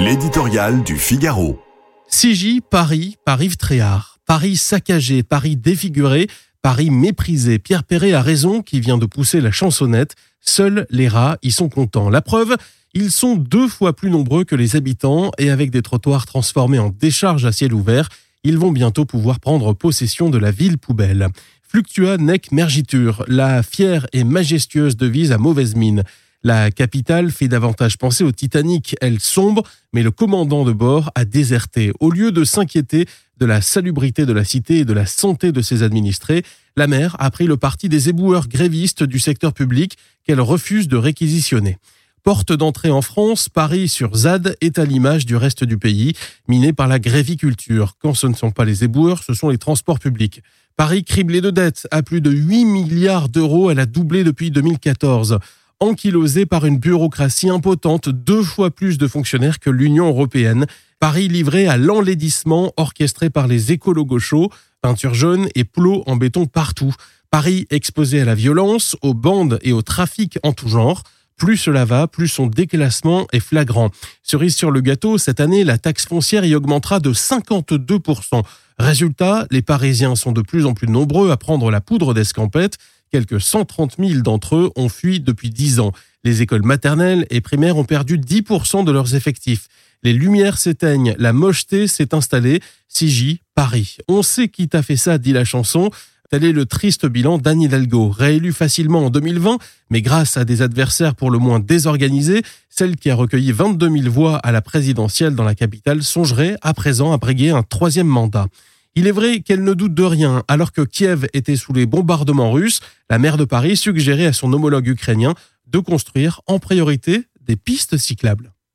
[0.00, 1.62] L'éditorial du Figaro.
[2.10, 4.18] CJ Paris par Yves Tréhard.
[4.26, 6.26] Paris saccagé, Paris défiguré,
[6.62, 7.60] Paris méprisé.
[7.60, 10.16] Pierre Perret a raison qui vient de pousser la chansonnette.
[10.40, 12.10] Seuls les rats y sont contents.
[12.10, 12.56] La preuve,
[12.92, 16.90] ils sont deux fois plus nombreux que les habitants et avec des trottoirs transformés en
[16.90, 18.08] décharges à ciel ouvert,
[18.42, 21.28] ils vont bientôt pouvoir prendre possession de la ville poubelle.
[21.62, 26.02] Fluctua nec mergitur, la fière et majestueuse devise à mauvaise mine.
[26.46, 28.96] La capitale fait davantage penser au Titanic.
[29.00, 29.62] Elle sombre,
[29.94, 31.90] mais le commandant de bord a déserté.
[32.00, 33.06] Au lieu de s'inquiéter
[33.38, 36.42] de la salubrité de la cité et de la santé de ses administrés,
[36.76, 39.96] la mer a pris le parti des éboueurs grévistes du secteur public
[40.26, 41.78] qu'elle refuse de réquisitionner.
[42.22, 46.12] Porte d'entrée en France, Paris sur ZAD est à l'image du reste du pays,
[46.46, 47.96] miné par la gréviculture.
[47.98, 50.42] Quand ce ne sont pas les éboueurs, ce sont les transports publics.
[50.76, 55.38] Paris criblé de dettes, à plus de 8 milliards d'euros, elle a doublé depuis 2014
[55.80, 60.66] ankylosé par une bureaucratie impotente, deux fois plus de fonctionnaires que l'Union européenne.
[61.00, 66.46] Paris livré à l'enlaidissement orchestré par les écolos gauchos, peinture jaune et plots en béton
[66.46, 66.94] partout.
[67.30, 71.02] Paris exposé à la violence, aux bandes et au trafic en tout genre.
[71.36, 73.90] Plus cela va, plus son déclassement est flagrant.
[74.22, 78.42] Cerise sur le gâteau, cette année, la taxe foncière y augmentera de 52%.
[78.78, 82.78] Résultat, les Parisiens sont de plus en plus nombreux à prendre la poudre d'escampette
[83.14, 85.92] Quelques 130 000 d'entre eux ont fui depuis 10 ans.
[86.24, 89.68] Les écoles maternelles et primaires ont perdu 10% de leurs effectifs.
[90.02, 92.58] Les lumières s'éteignent, la mocheté s'est installée.
[92.92, 93.98] CJ, Paris.
[94.08, 95.92] On sait qui t'a fait ça, dit la chanson.
[96.28, 99.58] Tel est le triste bilan d'Anne Hidalgo, réélue facilement en 2020,
[99.90, 104.10] mais grâce à des adversaires pour le moins désorganisés, celle qui a recueilli 22 000
[104.10, 108.48] voix à la présidentielle dans la capitale songerait à présent à briguer un troisième mandat.
[108.96, 112.52] Il est vrai qu'elle ne doute de rien, alors que Kiev était sous les bombardements
[112.52, 115.34] russes, la maire de Paris suggérait à son homologue ukrainien
[115.66, 118.53] de construire en priorité des pistes cyclables.